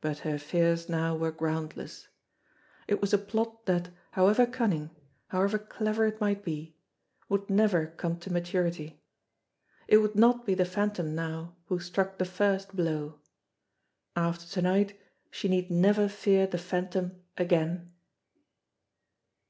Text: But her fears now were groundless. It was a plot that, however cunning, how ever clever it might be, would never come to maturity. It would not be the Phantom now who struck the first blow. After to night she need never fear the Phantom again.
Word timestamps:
But 0.00 0.20
her 0.20 0.38
fears 0.38 0.88
now 0.88 1.14
were 1.14 1.30
groundless. 1.30 2.08
It 2.88 3.02
was 3.02 3.12
a 3.12 3.18
plot 3.18 3.66
that, 3.66 3.90
however 4.12 4.46
cunning, 4.46 4.88
how 5.28 5.42
ever 5.42 5.58
clever 5.58 6.06
it 6.06 6.22
might 6.22 6.42
be, 6.42 6.74
would 7.28 7.50
never 7.50 7.88
come 7.88 8.18
to 8.20 8.32
maturity. 8.32 9.02
It 9.88 9.98
would 9.98 10.14
not 10.14 10.46
be 10.46 10.54
the 10.54 10.64
Phantom 10.64 11.14
now 11.14 11.54
who 11.66 11.80
struck 11.80 12.16
the 12.16 12.24
first 12.24 12.74
blow. 12.74 13.20
After 14.16 14.46
to 14.46 14.62
night 14.62 14.98
she 15.30 15.48
need 15.48 15.70
never 15.70 16.08
fear 16.08 16.46
the 16.46 16.56
Phantom 16.56 17.20
again. 17.36 17.92